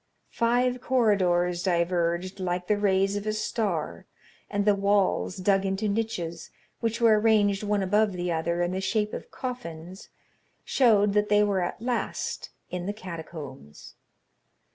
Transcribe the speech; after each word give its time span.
Five 0.31 0.81
corridors 0.81 1.61
diverged 1.61 2.39
like 2.39 2.65
the 2.65 2.75
rays 2.79 3.15
of 3.15 3.27
a 3.27 3.33
star, 3.33 4.07
and 4.49 4.65
the 4.65 4.73
walls, 4.73 5.37
dug 5.37 5.63
into 5.63 5.87
niches, 5.87 6.49
which 6.79 6.99
were 6.99 7.19
arranged 7.19 7.61
one 7.61 7.83
above 7.83 8.13
the 8.13 8.31
other 8.31 8.63
in 8.63 8.71
the 8.71 8.81
shape 8.81 9.13
of 9.13 9.29
coffins, 9.29 10.09
showed 10.65 11.13
that 11.13 11.29
they 11.29 11.43
were 11.43 11.61
at 11.61 11.83
last 11.83 12.49
in 12.71 12.87
the 12.87 12.93
catacombs. 12.93 13.93